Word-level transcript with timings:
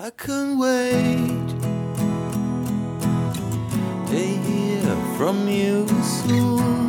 I 0.00 0.10
can't 0.10 0.56
wait 0.60 1.48
to 4.06 4.16
hear 4.16 4.96
from 5.16 5.48
you 5.48 5.88
soon. 6.04 6.87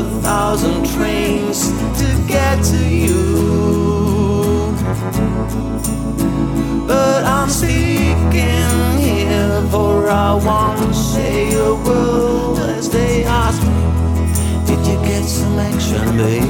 A 0.00 0.04
thousand 0.22 0.86
trains 0.94 1.68
to 2.00 2.08
get 2.26 2.56
to 2.64 2.82
you. 2.88 4.74
But 6.86 7.24
I'm 7.24 7.50
speaking 7.50 8.98
here, 8.98 9.62
for 9.70 10.08
I 10.08 10.34
want 10.34 10.78
to 10.78 10.94
say 10.94 11.52
a 11.52 11.74
word 11.74 12.78
as 12.78 12.88
they 12.88 13.24
ask 13.24 13.60
me, 13.62 13.80
Did 14.66 14.80
you 14.86 14.96
get 15.10 15.24
some 15.24 15.58
action, 15.58 16.16
baby? 16.16 16.46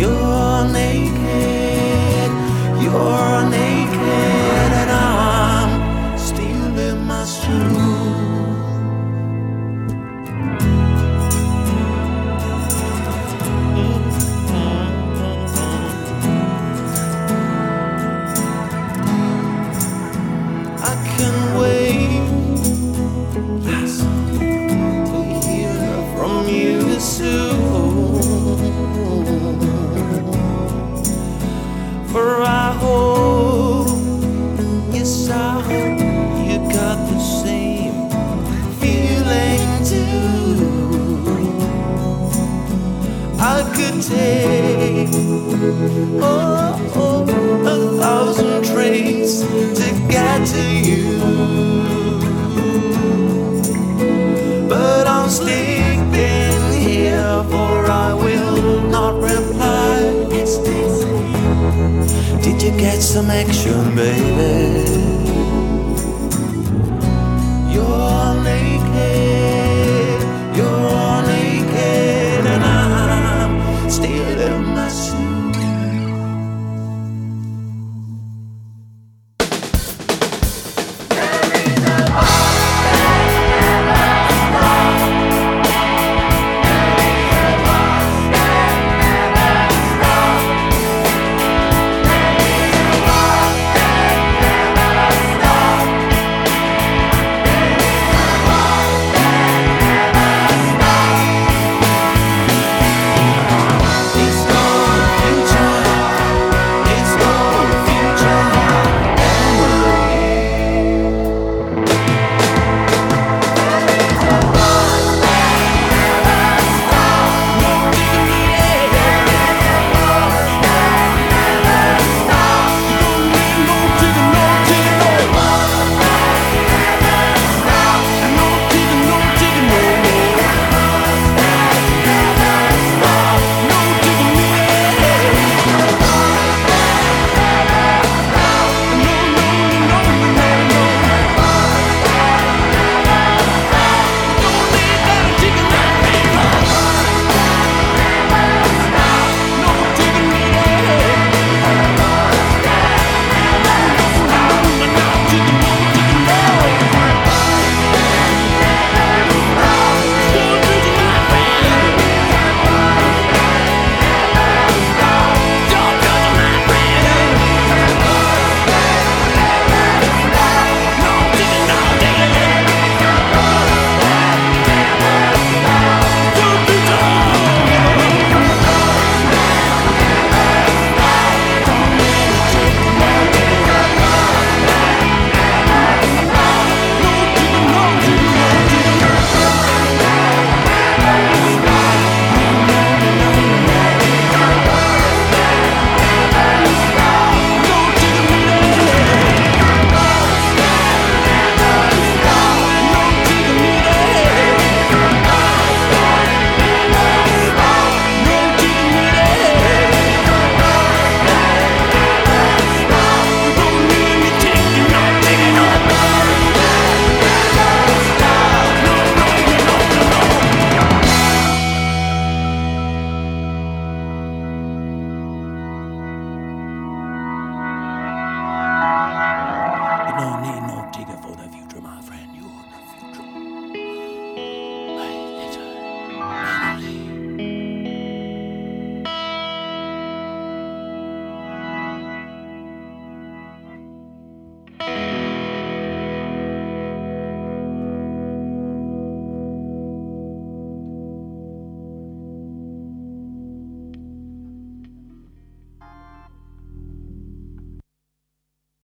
You're 0.00 0.64
naked, 0.80 2.30
you're 2.82 3.40
naked, 3.48 3.83
Take 44.06 45.08
oh, 46.20 46.76
oh, 46.94 47.24
a 47.64 47.98
thousand 47.98 48.64
trains 48.66 49.40
to 49.40 50.08
get 50.10 50.46
to 50.48 50.62
you. 50.88 51.18
But 54.68 55.06
I'm 55.06 55.30
sleeping 55.30 56.72
here, 56.86 57.44
for 57.44 57.86
I 57.86 58.12
will 58.12 58.82
not 58.82 59.22
reply. 59.22 60.24
Did 62.42 62.62
you 62.62 62.70
get 62.78 63.00
some 63.00 63.30
action, 63.30 63.96
baby? 63.96 65.33